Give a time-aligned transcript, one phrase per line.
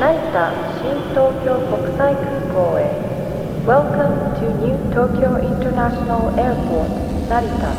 [0.00, 2.88] 成田新東京国際空港へ
[3.66, 6.88] Welcome to New Tokyo International Airport
[7.28, 7.74] 成田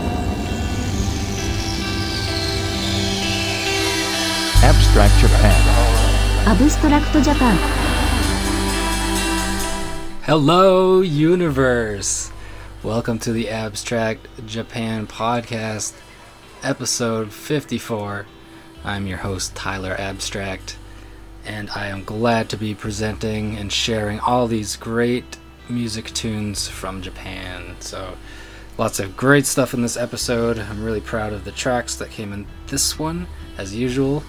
[4.63, 5.53] Abstract Japan.
[6.45, 7.57] アブストラクトジャパン
[10.27, 12.31] Hello, universe!
[12.83, 15.93] Welcome to the Abstract Japan podcast,
[16.61, 18.25] episode 54.
[18.83, 20.77] I'm your host, Tyler Abstract,
[21.44, 25.38] and I am glad to be presenting and sharing all these great
[25.68, 27.76] music tunes from Japan.
[27.80, 28.16] So,
[28.78, 30.58] lots of great stuff in this episode.
[30.58, 33.26] I'm really proud of the tracks that came in this one,
[33.58, 34.22] as usual.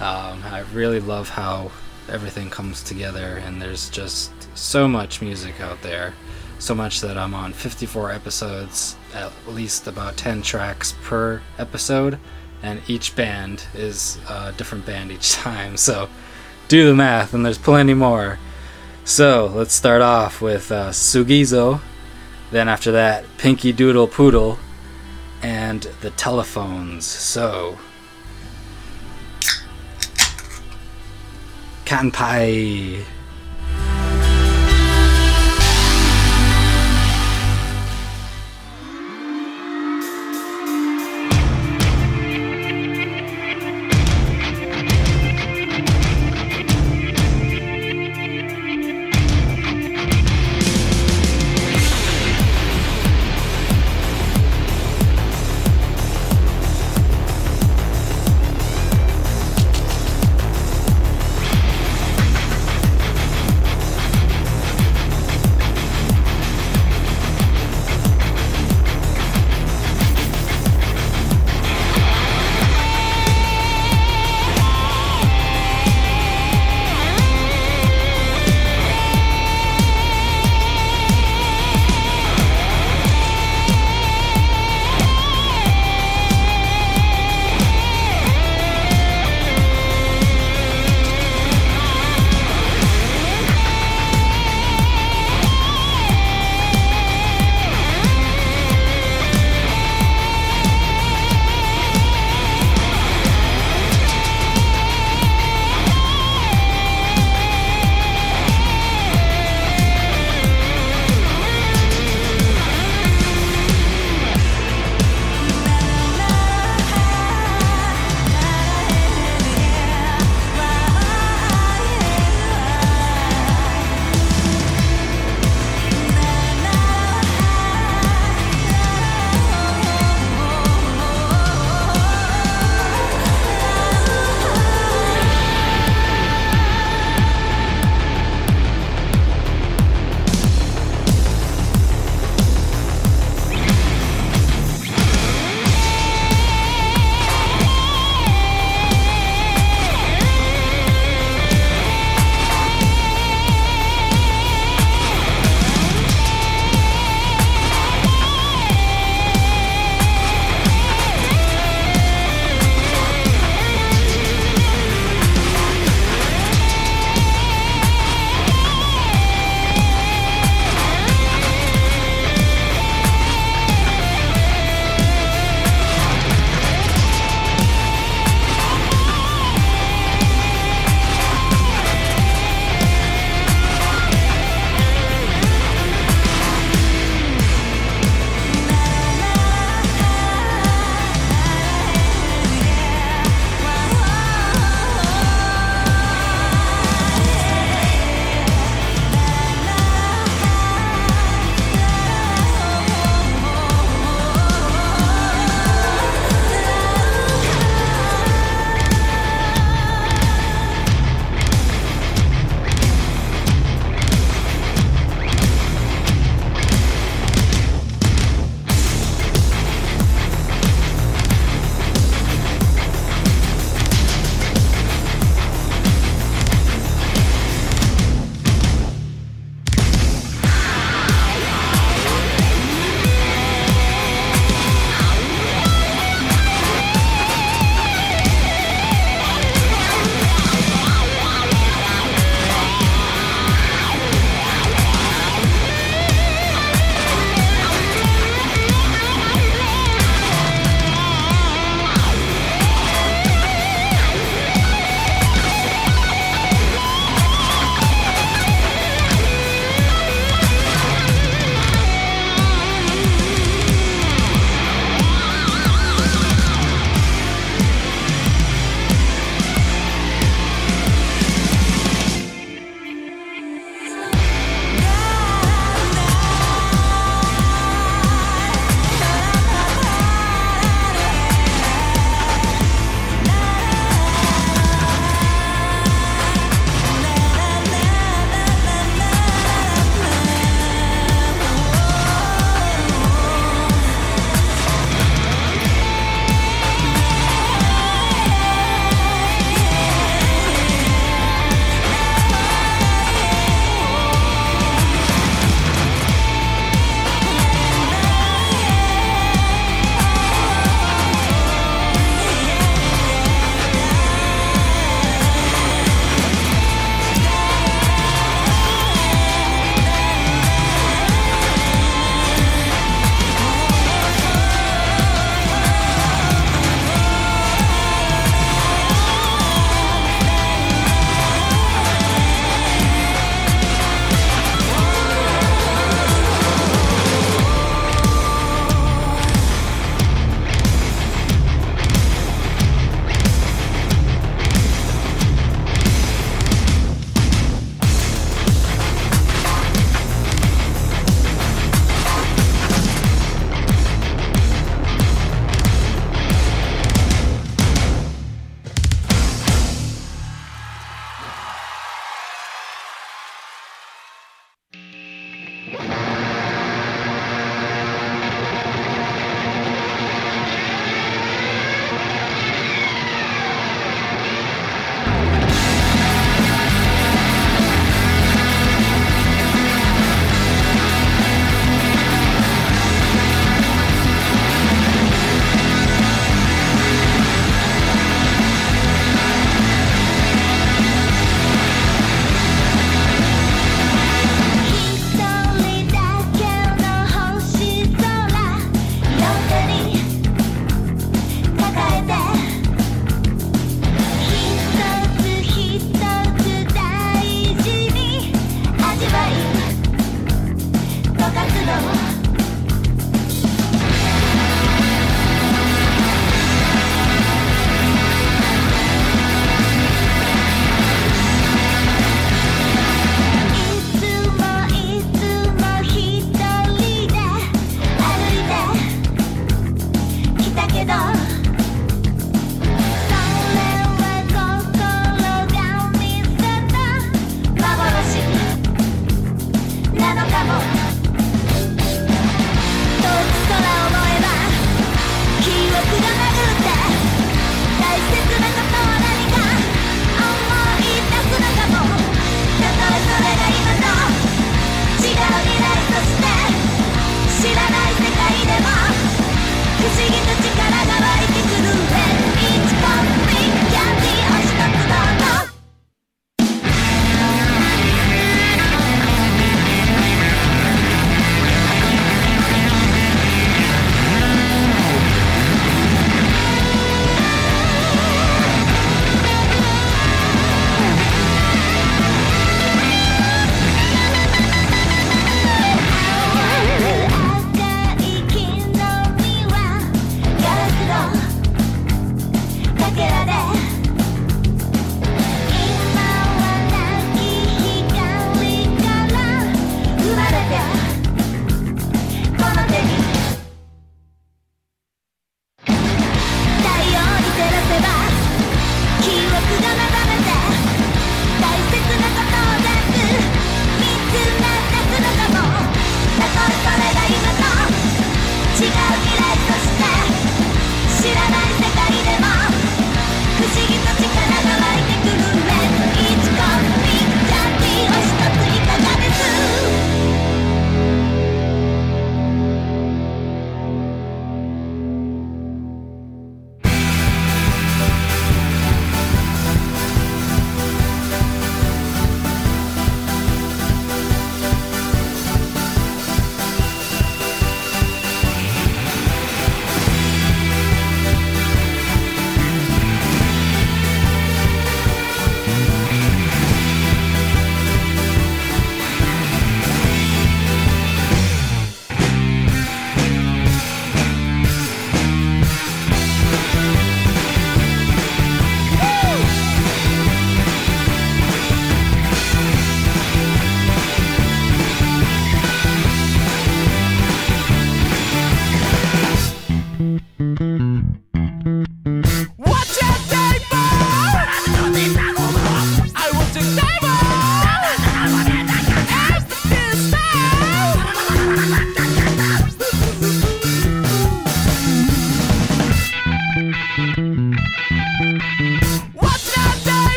[0.00, 1.70] Um, I really love how
[2.08, 6.14] everything comes together, and there's just so much music out there.
[6.58, 12.18] So much that I'm on 54 episodes, at least about 10 tracks per episode,
[12.62, 15.76] and each band is a different band each time.
[15.76, 16.08] So
[16.72, 18.38] do the math, and there's plenty more.
[19.04, 21.82] So let's start off with uh, Sugizo,
[22.50, 24.58] then after that, Pinky Doodle Poodle,
[25.42, 27.04] and the telephones.
[27.04, 27.76] So
[31.84, 33.04] Kanpai.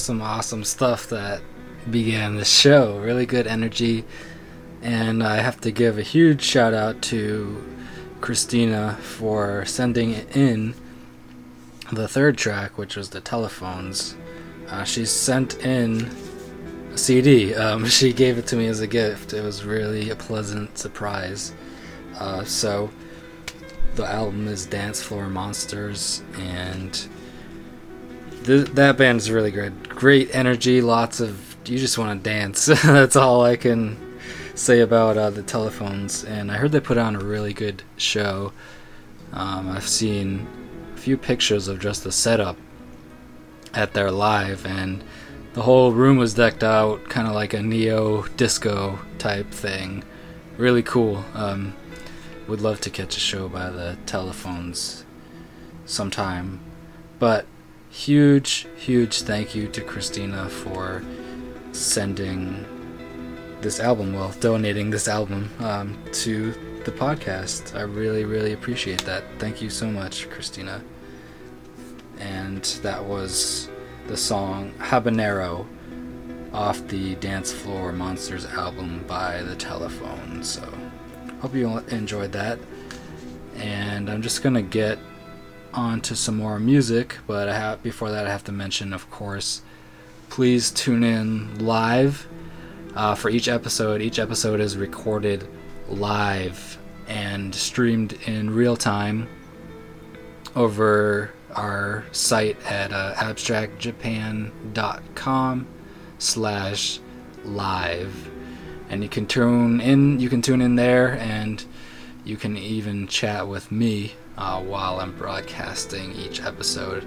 [0.00, 1.42] Awesome, awesome stuff that
[1.90, 2.98] began the show.
[3.00, 4.06] Really good energy.
[4.80, 7.62] And I have to give a huge shout out to
[8.22, 10.74] Christina for sending in
[11.92, 14.16] the third track, which was the telephones.
[14.68, 16.10] Uh, she sent in
[16.94, 17.54] a CD.
[17.54, 19.34] Um, she gave it to me as a gift.
[19.34, 21.52] It was really a pleasant surprise.
[22.18, 22.88] Uh, so
[23.96, 27.06] the album is Dance Floor Monsters, and
[28.44, 29.88] th- that band is really good.
[29.88, 32.66] Great energy, lots of you just want to dance.
[32.84, 33.96] That's all I can
[34.54, 36.24] say about uh, the telephones.
[36.24, 38.52] And I heard they put on a really good show.
[39.32, 40.46] Um, I've seen
[40.94, 42.56] a few pictures of just the setup
[43.72, 45.04] at their live, and
[45.52, 50.02] the whole room was decked out kind of like a neo disco type thing.
[50.56, 51.24] Really cool.
[51.34, 51.74] Um,
[52.48, 55.04] would love to catch a show by the telephones
[55.86, 56.60] sometime.
[57.20, 57.46] But
[57.90, 61.02] huge, huge thank you to Christina for
[61.72, 62.64] sending
[63.60, 66.52] this album, well, donating this album um, to
[66.84, 67.76] the podcast.
[67.76, 69.24] I really, really appreciate that.
[69.38, 70.82] Thank you so much, Christina.
[72.18, 73.68] And that was
[74.06, 75.66] the song Habanero
[76.52, 80.42] off the Dance Floor Monsters album by The Telephone.
[80.42, 80.62] So,
[81.40, 82.58] hope you enjoyed that.
[83.56, 84.98] And I'm just gonna get
[85.72, 89.10] on to some more music, but I have before that I have to mention, of
[89.10, 89.62] course,
[90.28, 92.26] please tune in live
[92.94, 94.02] uh, for each episode.
[94.02, 95.48] Each episode is recorded
[95.88, 96.76] live
[97.08, 99.28] and streamed in real time
[100.54, 105.66] over our site at uh, abstractjapan.com
[106.18, 107.00] slash
[107.44, 108.30] live
[108.88, 111.64] and you can tune in you can tune in there and
[112.24, 117.06] you can even chat with me uh, while i'm broadcasting each episode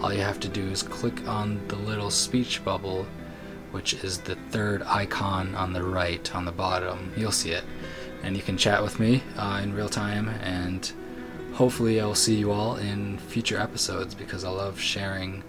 [0.00, 3.06] all you have to do is click on the little speech bubble
[3.72, 7.64] which is the third icon on the right on the bottom you'll see it
[8.22, 10.92] and you can chat with me uh, in real time and
[11.58, 15.42] hopefully I'll see you all in future episodes because I love sharing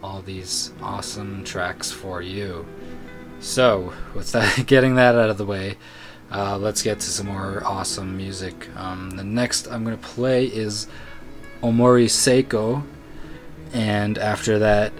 [0.00, 2.64] all these awesome tracks for you.
[3.40, 5.76] So, with that, getting that out of the way,
[6.32, 8.68] uh, let's get to some more awesome music.
[8.76, 10.88] Um, the next I'm going to play is
[11.62, 12.82] Omori Seiko,
[13.72, 14.92] and after that,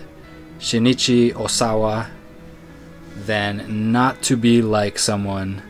[0.58, 2.08] Shinichi Osawa,
[3.14, 5.62] then Not to Be Like Someone,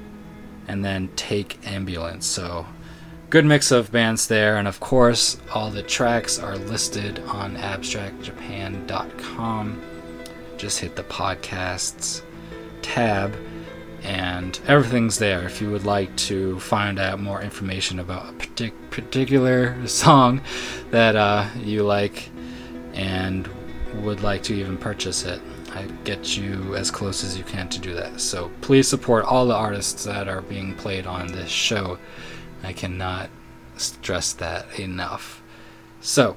[0.69, 2.27] and then Take Ambulance.
[2.27, 2.67] So,
[3.31, 9.83] good mix of bands there, and of course, all the tracks are listed on abstractjapan.com.
[10.57, 12.23] Just hit the podcasts
[12.87, 13.35] tab,
[14.07, 18.91] and everything's there if you would like to find out more information about a partic-
[18.91, 20.41] particular song
[20.93, 22.31] that uh, you like
[22.95, 23.49] and
[23.95, 25.41] would like to even purchase it.
[25.75, 28.21] I get you as close as you can to do that.
[28.21, 31.99] So please support all the artists that are being played on this show.
[32.63, 33.29] I cannot
[33.77, 35.43] stress that enough.
[36.01, 36.37] So,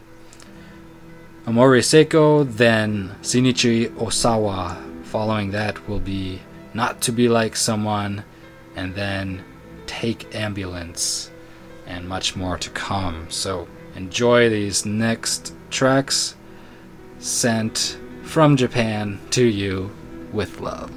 [1.46, 4.86] Amori Seiko, then Shinichi Osawa.
[5.06, 6.42] Following that will be
[6.74, 8.24] Not to Be Like Someone,
[8.76, 9.44] and then
[9.88, 11.32] Take Ambulance,
[11.88, 13.28] and much more to come.
[13.30, 16.36] So, enjoy these next tracks
[17.20, 19.92] sent from Japan to you
[20.32, 20.92] with love.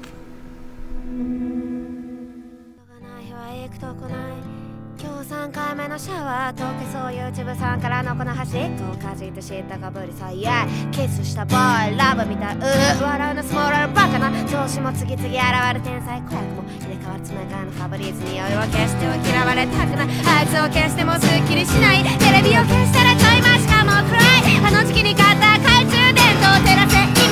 [5.53, 21.27] 回目のシャワー溶けそう YouTube さんからのこの端っこをかじって知ったかぶりさイエーキスしたボーイラブみたい笑うのスモーラルバカな上司も次々現れる天才子役も入れ替わる詰め替えのファブリーズにおいを消しては嫌われたくないあいつを消してもす。
[21.27, 27.22] っきりしないテレビを消したらちょいマしかも暗いあの時期に買った懐中電灯照らせ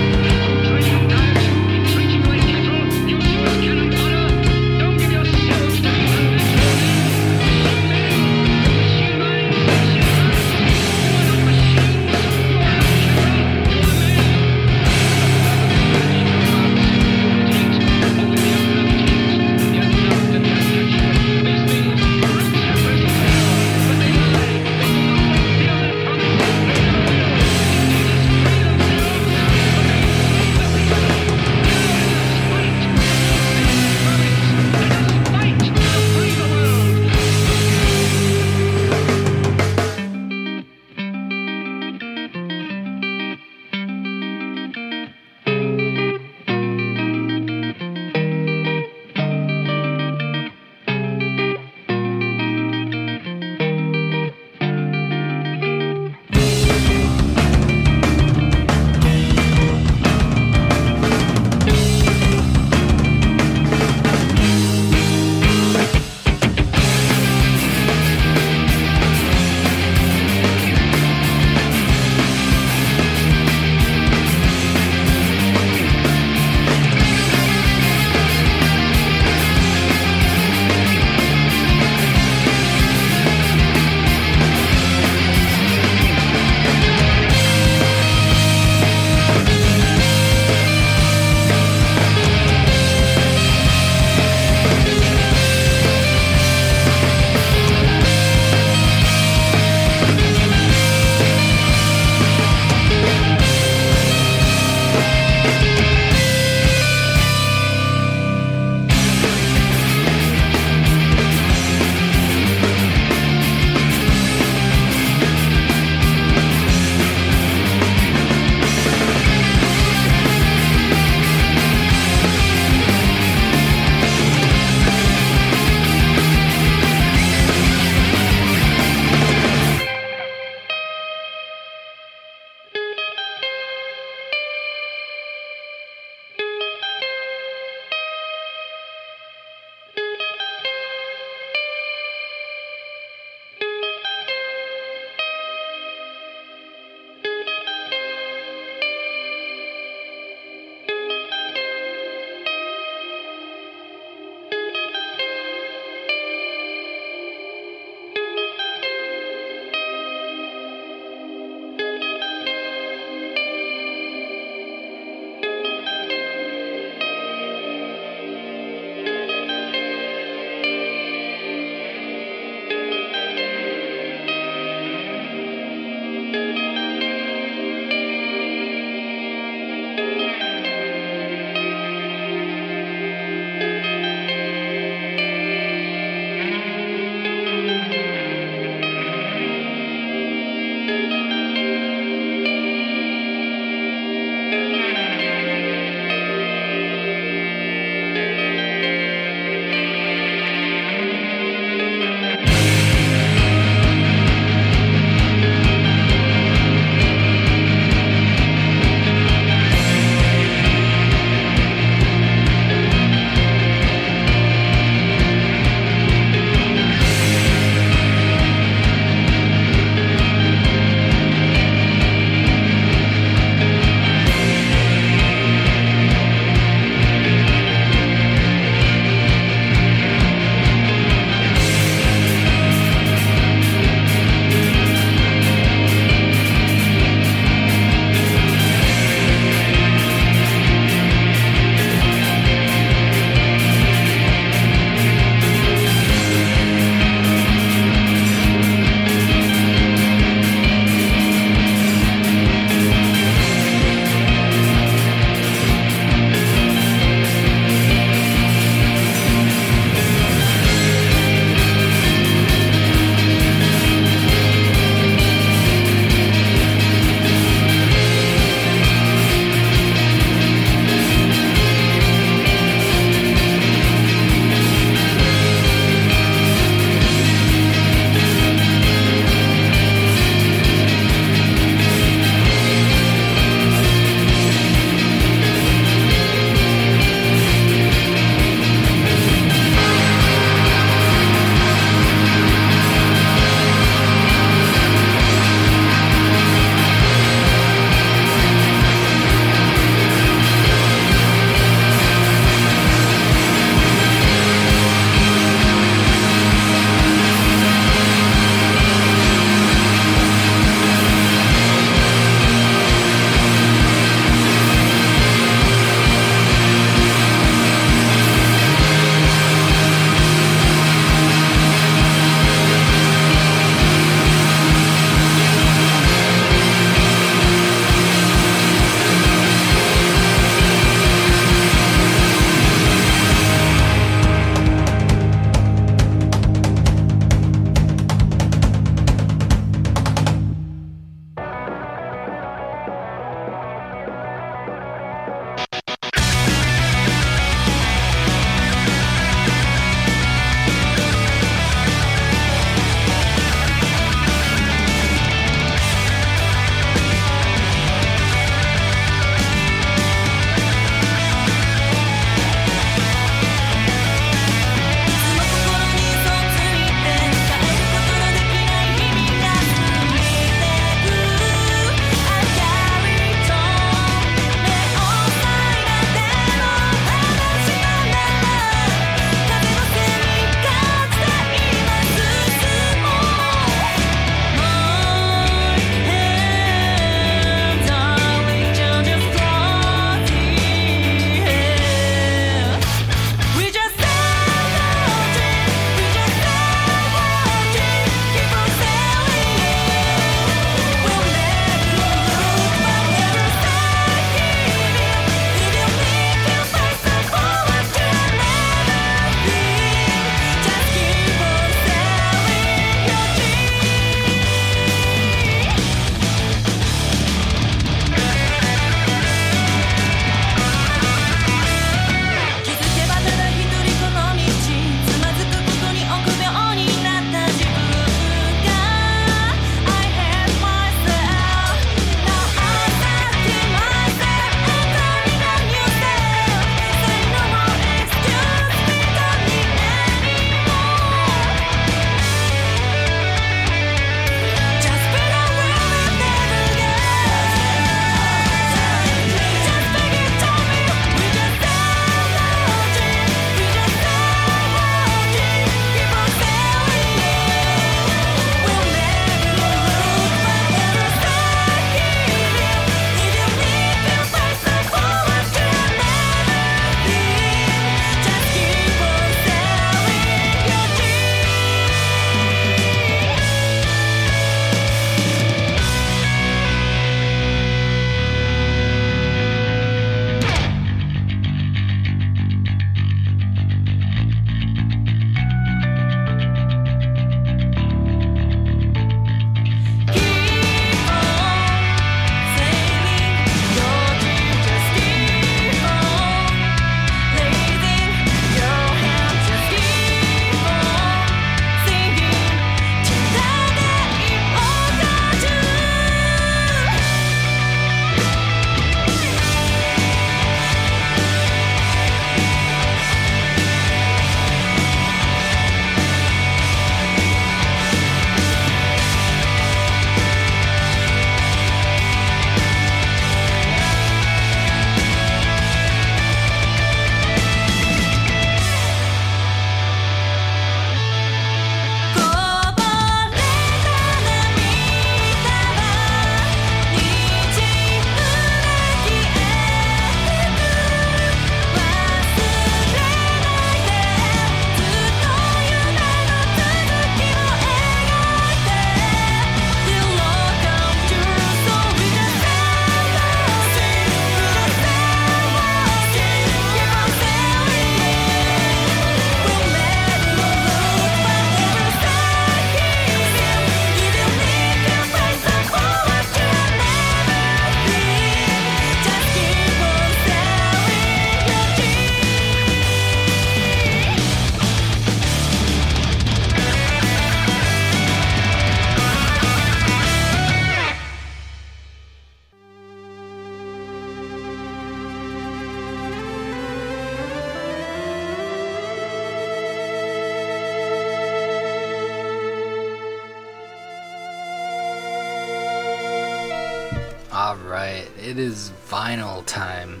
[598.40, 600.00] is vinyl time.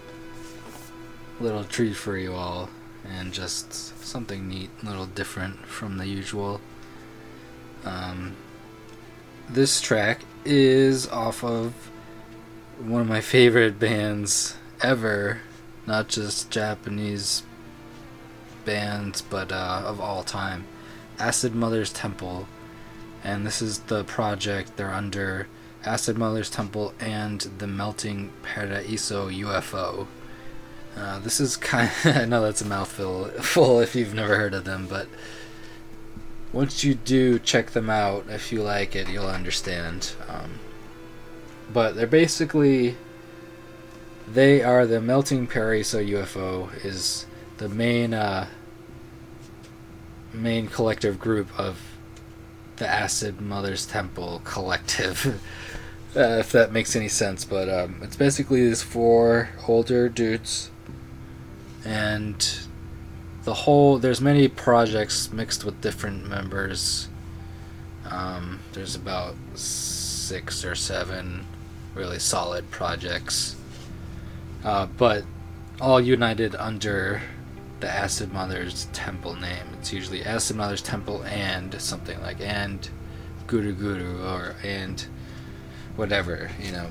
[1.40, 2.70] Little treat for you all,
[3.04, 3.72] and just
[4.02, 6.60] something neat, a little different from the usual.
[7.84, 8.36] Um,
[9.48, 11.90] this track is off of
[12.78, 15.40] one of my favorite bands ever,
[15.86, 17.42] not just Japanese
[18.64, 20.64] bands, but uh, of all time.
[21.18, 22.48] Acid Mother's Temple,
[23.22, 25.46] and this is the project they're under
[25.84, 30.06] Acid Mother's Temple and the Melting Paraiso UFO.
[30.96, 31.90] Uh, this is kind.
[32.04, 35.08] Of, I know that's a mouthful, full if you've never heard of them, but
[36.52, 40.12] once you do check them out, if you like it, you'll understand.
[40.28, 40.58] Um,
[41.72, 42.96] but they're basically
[44.32, 47.26] they are the melting Paraiso UFO is
[47.58, 48.46] the main uh,
[50.32, 51.89] main collective group of
[52.80, 55.40] the Acid Mother's Temple collective.
[56.16, 60.70] uh, if that makes any sense, but um, it's basically these four older dudes,
[61.84, 62.58] and
[63.44, 67.08] the whole there's many projects mixed with different members.
[68.10, 71.46] Um, there's about six or seven
[71.94, 73.56] really solid projects,
[74.64, 75.24] uh, but
[75.80, 77.20] all united under
[77.80, 79.66] the Acid Mother's Temple name.
[79.78, 82.88] It's usually Acid Mother's Temple and something like and
[83.46, 85.04] Guru Guru or and
[85.96, 86.86] whatever, you know.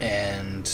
[0.00, 0.70] And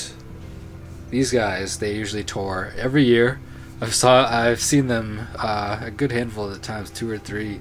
[1.09, 3.41] these guys, they usually tour every year.
[3.81, 7.61] I've saw I've seen them uh, a good handful of times, two or three,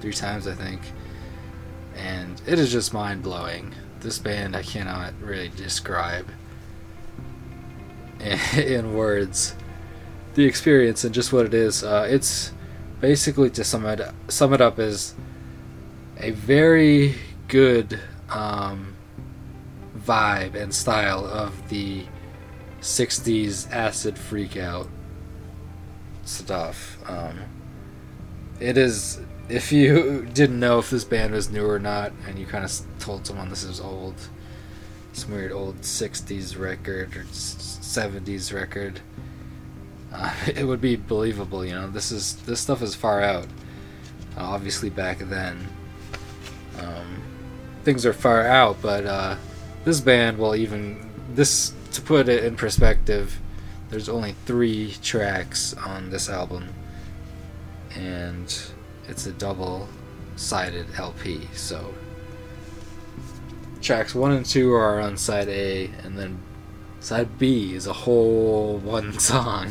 [0.00, 0.80] three times I think,
[1.96, 3.74] and it is just mind blowing.
[4.00, 6.26] This band I cannot really describe
[8.18, 9.54] in, in words
[10.40, 11.84] the experience and just what it is.
[11.84, 12.52] Uh, it's
[13.00, 15.14] basically to sum it sum it up as
[16.18, 17.14] a very
[17.48, 18.94] good um,
[19.96, 22.06] vibe and style of the
[22.80, 24.88] 60s acid freakout
[26.24, 26.98] stuff.
[27.06, 27.40] Um,
[28.60, 32.46] it is, if you didn't know if this band was new or not, and you
[32.46, 34.14] kind of told someone this is old,
[35.12, 39.00] some weird old 60s record or 70s record,
[40.12, 41.88] uh, it would be believable, you know.
[41.90, 43.46] This is this stuff is far out.
[44.36, 45.68] Uh, obviously, back then,
[46.78, 47.22] um,
[47.84, 49.36] things are far out, but uh,
[49.84, 53.38] this band will even this to put it in perspective.
[53.88, 56.68] There's only three tracks on this album,
[57.94, 58.56] and
[59.08, 61.48] it's a double-sided LP.
[61.54, 61.92] So
[63.82, 66.40] tracks one and two are on side A, and then
[67.00, 69.70] side B is a whole one song.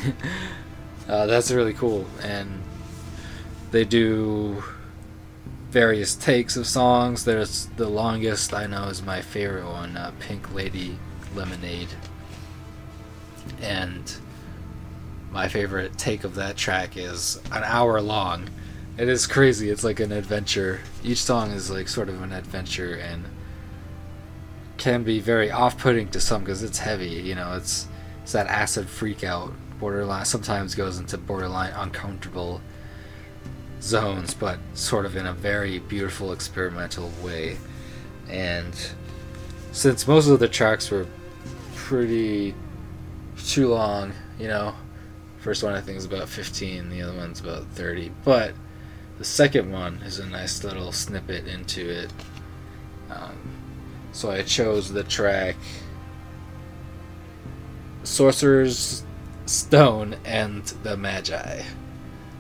[1.07, 2.61] uh, that's really cool, and
[3.71, 4.63] they do
[5.69, 7.25] various takes of songs.
[7.25, 10.97] There's the longest I know is my favorite one, uh, Pink Lady
[11.36, 11.89] Lemonade,
[13.61, 14.15] and
[15.32, 18.49] my favorite take of that track is an hour long.
[18.97, 19.69] It is crazy.
[19.69, 20.82] It's like an adventure.
[21.03, 23.23] Each song is like sort of an adventure and
[24.80, 27.09] can be very off-putting to some because it's heavy.
[27.09, 27.88] You know, it's
[28.23, 30.25] it's that acid freak out borderline.
[30.25, 32.61] Sometimes goes into borderline uncomfortable
[33.82, 37.57] zones, but sort of in a very beautiful experimental way.
[38.30, 38.73] And
[39.71, 41.05] since most of the tracks were
[41.75, 42.55] pretty
[43.45, 44.75] too long, you know,
[45.39, 48.53] first one I think is about 15, the other one's about 30, but
[49.17, 52.13] the second one is a nice little snippet into it.
[53.09, 53.59] Um,
[54.12, 55.55] so I chose the track
[58.03, 59.03] Sorcerer's
[59.45, 61.64] Stone and the Magi.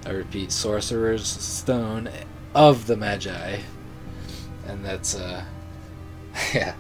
[0.05, 2.09] I repeat, Sorcerer's Stone
[2.55, 3.59] of the Magi.
[4.65, 5.43] And that's, uh,
[6.53, 6.73] yeah,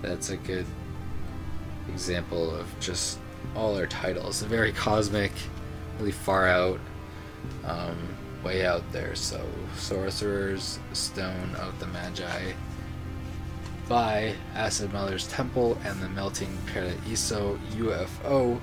[0.00, 0.66] that's a good
[1.88, 3.18] example of just
[3.54, 4.42] all our titles.
[4.42, 5.32] Very cosmic,
[5.98, 6.80] really far out,
[7.64, 7.96] um,
[8.42, 9.14] way out there.
[9.14, 9.44] So,
[9.76, 12.52] Sorcerer's Stone of the Magi
[13.88, 18.60] by Acid Mother's Temple and the Melting Paraiso UFO.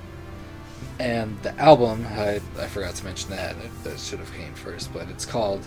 [0.98, 5.08] And the album, I, I forgot to mention that, that should have came first, but
[5.08, 5.66] it's called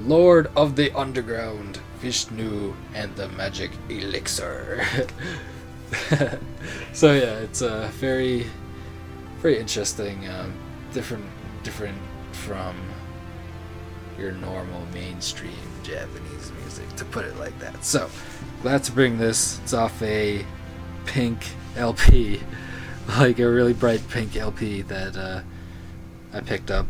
[0.00, 4.84] Lord of the Underground, Vishnu and the Magic Elixir.
[6.92, 8.46] so yeah, it's a very,
[9.38, 10.54] very interesting, um,
[10.92, 11.24] different,
[11.62, 11.98] different
[12.32, 12.76] from
[14.18, 17.84] your normal mainstream Japanese music, to put it like that.
[17.84, 18.08] So,
[18.62, 19.60] glad to bring this.
[19.60, 20.44] It's off a
[21.04, 21.46] pink
[21.76, 22.40] LP,
[23.08, 25.40] like a really bright pink LP that uh,
[26.32, 26.86] I picked up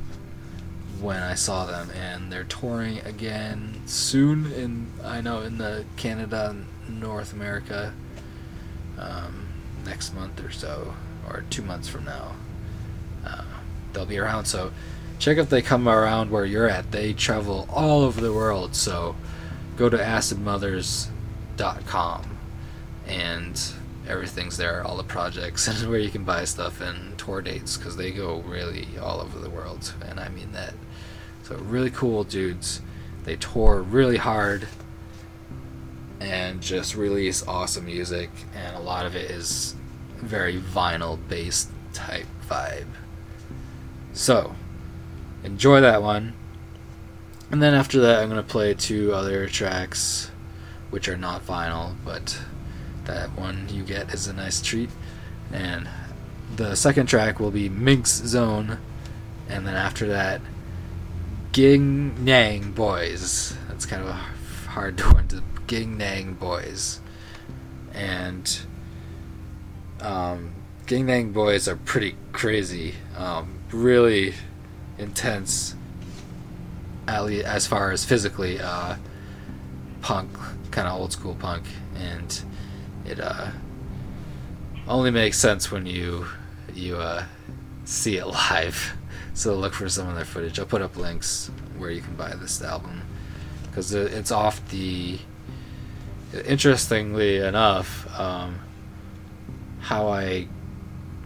[1.01, 4.53] when I saw them, and they're touring again soon.
[4.53, 6.57] In I know in the Canada,
[6.89, 7.93] North America,
[8.99, 9.47] um,
[9.85, 10.95] next month or so,
[11.29, 12.35] or two months from now.
[13.25, 13.45] Uh,
[13.93, 14.47] they'll be around.
[14.47, 14.73] So
[15.19, 16.93] check if they come around where you're at.
[16.93, 18.75] They travel all over the world.
[18.75, 19.17] So
[19.77, 19.97] go to
[21.57, 22.38] acidmothers.com
[23.07, 23.72] and
[24.09, 27.96] everything's there, all the projects and where you can buy stuff and tour dates because
[27.96, 30.74] they go really all over the world, and I mean that.
[31.42, 32.80] So really cool dudes.
[33.24, 34.68] They tour really hard
[36.20, 39.74] and just release awesome music, and a lot of it is
[40.16, 42.86] very vinyl based type vibe.
[44.12, 44.54] So
[45.44, 46.34] enjoy that one.
[47.50, 50.30] And then after that, I'm to play two other tracks,
[50.91, 52.39] which are not vinyl, but
[53.05, 54.91] that one you get is a nice treat.
[55.53, 55.89] And
[56.55, 58.78] the second track will be Minx Zone,
[59.49, 60.41] and then after that,
[61.53, 63.57] Ging Nang Boyz.
[63.68, 64.20] That's kind of a
[64.68, 66.99] hard one to Ging Nang Boyz.
[67.95, 68.59] And
[70.01, 70.53] um,
[70.87, 74.34] Ging Nang Boyz are pretty crazy, um, really
[74.99, 75.74] intense,
[77.09, 78.97] as far as physically, uh,
[80.03, 80.30] punk,
[80.71, 81.64] kind of old school punk,
[81.97, 82.43] and
[83.05, 83.51] it uh,
[84.89, 86.27] only makes sense when you
[86.75, 87.25] you uh,
[87.85, 88.95] see it live.
[89.35, 90.59] So look for some of their footage.
[90.59, 93.03] I'll put up links where you can buy this album
[93.69, 95.19] because it's off the.
[96.45, 98.59] Interestingly enough, um,
[99.81, 100.49] how I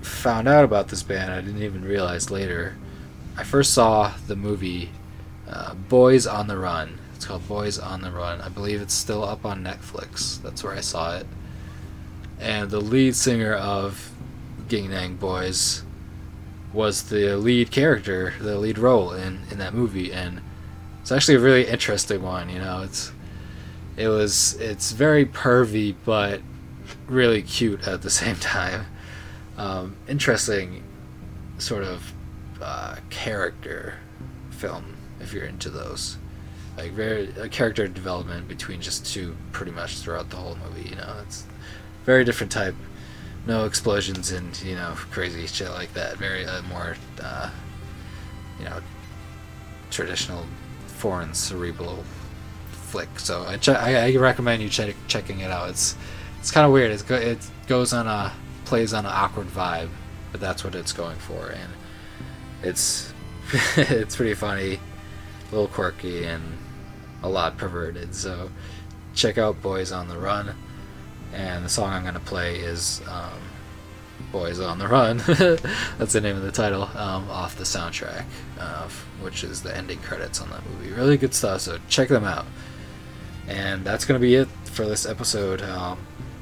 [0.03, 2.77] found out about this band, I didn't even realize later.
[3.37, 4.91] I first saw the movie
[5.49, 7.00] uh, Boys on the Run.
[7.21, 8.41] It's called Boys on the Run.
[8.41, 10.41] I believe it's still up on Netflix.
[10.41, 11.27] That's where I saw it.
[12.39, 14.11] And the lead singer of
[14.69, 15.83] Ging Nang Boyz
[16.73, 20.41] was the lead character, the lead role in, in that movie, and
[21.03, 22.49] it's actually a really interesting one.
[22.49, 23.13] You know, it's
[23.99, 26.41] it was it's very pervy but
[27.07, 28.87] really cute at the same time.
[29.59, 30.85] Um, interesting
[31.59, 32.15] sort of
[32.63, 33.97] uh, character
[34.49, 36.17] film if you're into those.
[36.81, 40.89] Like very a character development between just two pretty much throughout the whole movie.
[40.89, 41.45] You know, it's
[42.07, 42.75] very different type.
[43.47, 46.17] No explosions and you know crazy shit like that.
[46.17, 47.51] Very uh, more uh,
[48.59, 48.81] you know
[49.91, 50.47] traditional
[50.87, 52.03] foreign cerebral
[52.71, 53.09] flick.
[53.19, 55.69] So I, ch- I, I recommend you check checking it out.
[55.69, 55.97] It's
[56.39, 56.93] it's kind of weird.
[56.93, 58.33] It's go- it goes on a
[58.65, 59.89] plays on an awkward vibe,
[60.33, 61.73] but that's what it's going for, and
[62.63, 63.13] it's
[63.77, 66.43] it's pretty funny, a little quirky, and
[67.23, 68.15] a lot perverted.
[68.15, 68.51] So
[69.15, 70.55] check out Boys on the Run,
[71.33, 73.41] and the song I'm gonna play is um,
[74.33, 75.19] Boys on the Run.
[75.99, 78.25] that's the name of the title um, off the soundtrack,
[78.59, 78.89] uh,
[79.21, 80.93] which is the ending credits on that movie.
[80.93, 81.63] Really good stuff.
[81.63, 82.47] So check them out.
[83.49, 85.63] And that's gonna be it for this episode.
[85.63, 85.99] Um,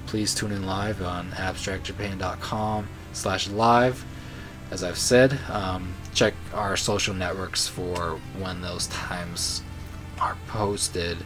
[0.08, 4.06] please tune in live on abstractjapan.com slash live
[4.70, 9.62] as i've said um, check our social networks for when those times
[10.20, 11.18] are posted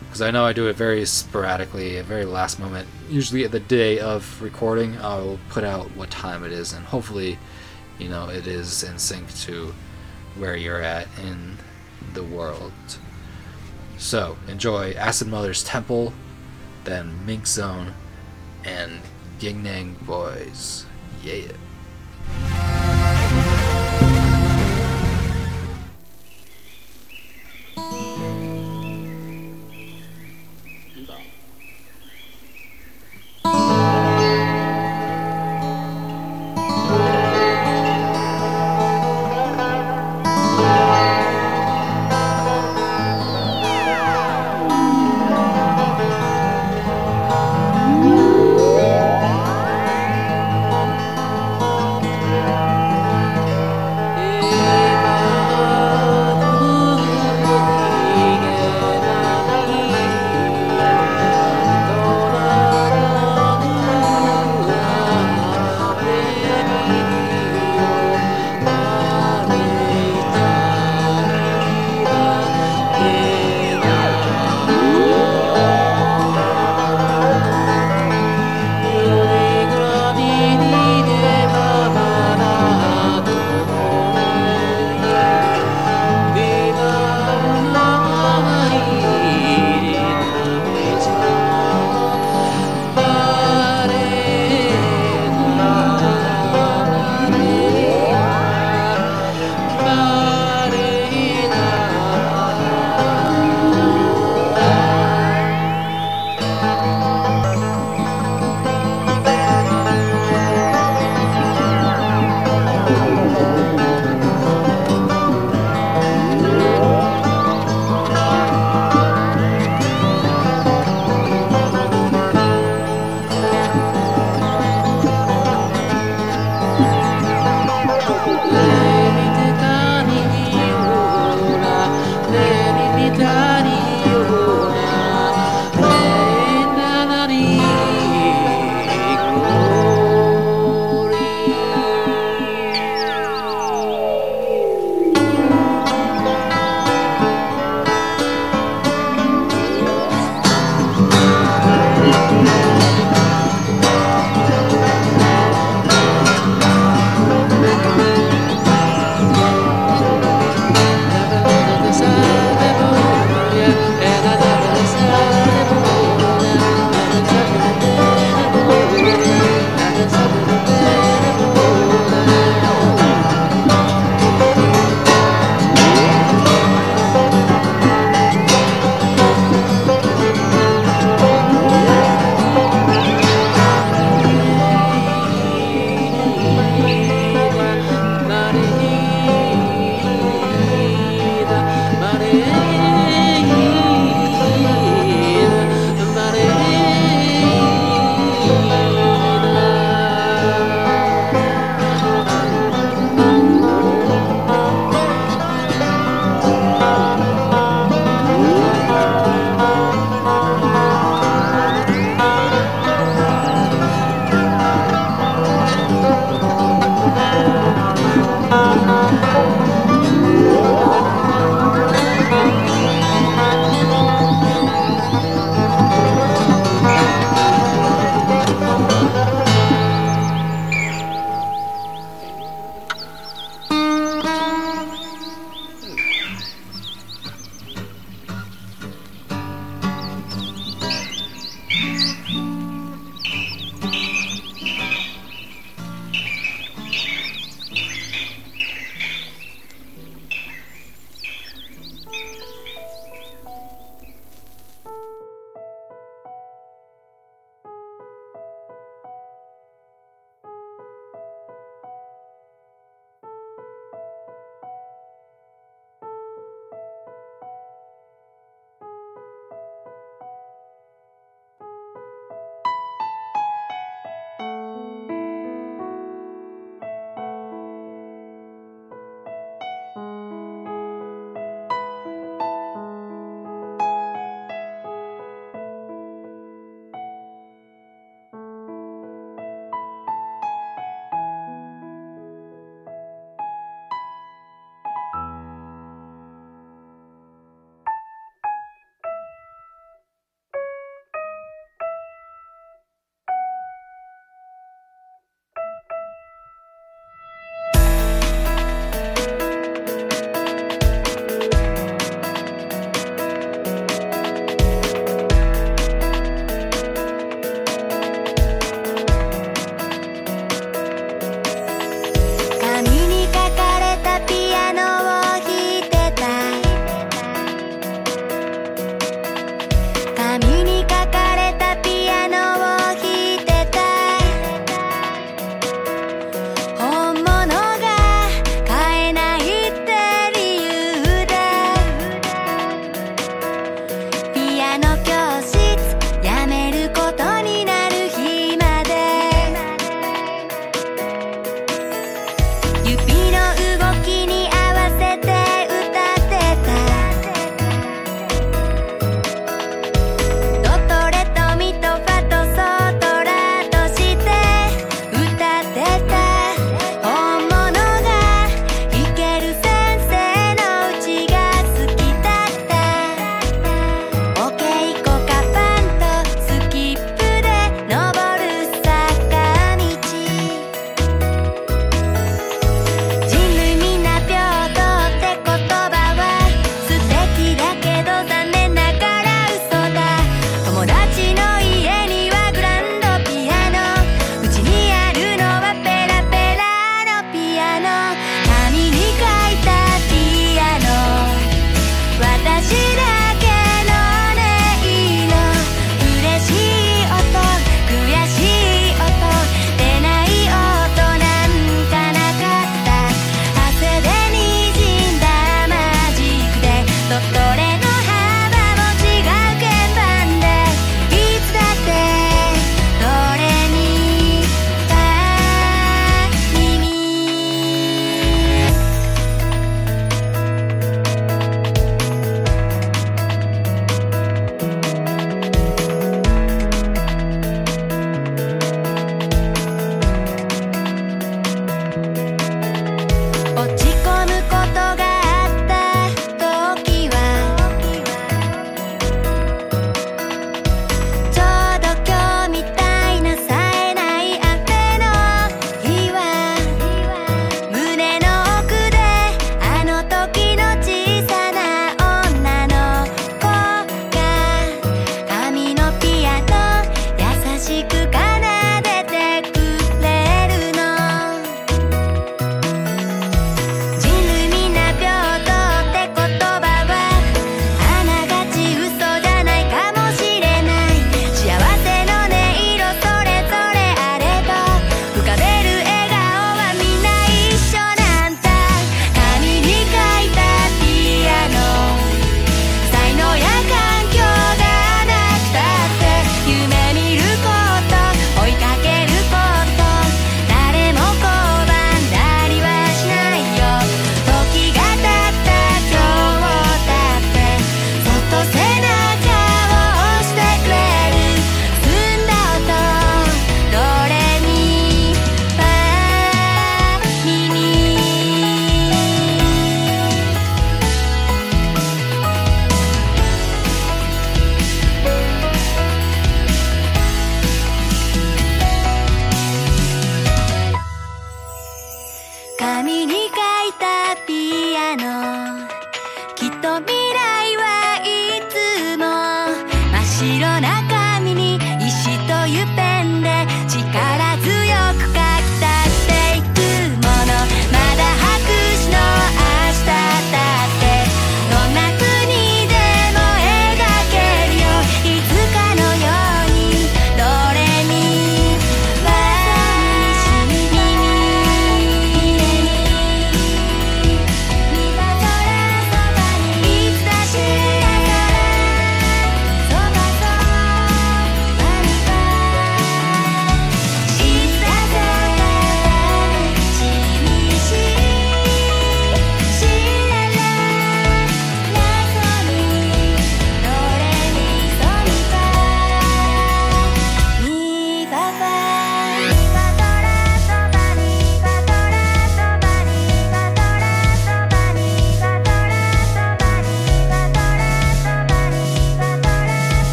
[0.00, 3.60] because i know i do it very sporadically at very last moment usually at the
[3.60, 7.38] day of recording i'll put out what time it is and hopefully
[7.98, 9.74] you know it is in sync to
[10.36, 11.56] where you're at in
[12.14, 12.72] the world
[13.98, 16.12] so enjoy acid mother's temple
[16.84, 17.92] then mink zone
[18.64, 19.00] and
[19.42, 20.84] Ging Nang Boyz.
[21.24, 21.50] Yeah.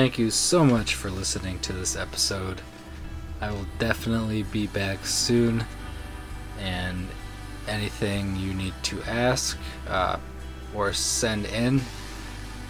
[0.00, 2.62] Thank you so much for listening to this episode.
[3.38, 5.66] I will definitely be back soon,
[6.58, 7.06] and
[7.68, 10.16] anything you need to ask uh,
[10.74, 11.82] or send in,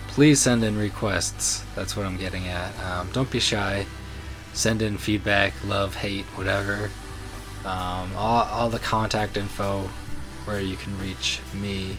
[0.08, 1.62] please send in requests.
[1.76, 2.76] That's what I'm getting at.
[2.80, 3.86] Um, don't be shy.
[4.52, 6.90] Send in feedback, love, hate, whatever.
[7.64, 9.82] Um, all, all the contact info
[10.46, 11.96] where you can reach me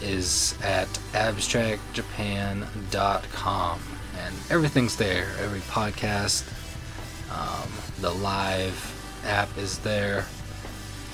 [0.00, 3.80] is at abstractjapan.com
[4.18, 6.46] and everything's there every podcast
[7.30, 7.68] um,
[8.00, 8.92] the live
[9.24, 10.26] app is there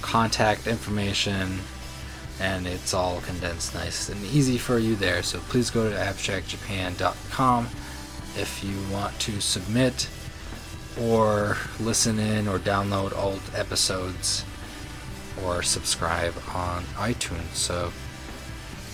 [0.00, 1.58] contact information
[2.40, 7.66] and it's all condensed nice and easy for you there so please go to abstractjapan.com
[8.36, 10.08] if you want to submit
[11.00, 14.44] or listen in or download old episodes
[15.42, 17.54] or subscribe on iTunes.
[17.54, 17.92] So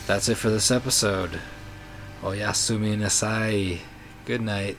[0.06, 1.40] that's it for this episode.
[2.22, 3.80] Oyasumi nasai.
[4.28, 4.76] Good night.